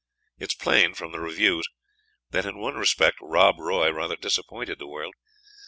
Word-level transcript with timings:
It 0.39 0.45
is 0.51 0.55
plain, 0.55 0.95
from 0.95 1.11
the 1.11 1.19
reviews, 1.19 1.67
that 2.31 2.43
in 2.47 2.57
one 2.57 2.73
respect 2.73 3.17
"Rob 3.21 3.59
Roy" 3.59 3.91
rather 3.91 4.15
disappointed 4.15 4.79
the 4.79 4.87
world. 4.87 5.13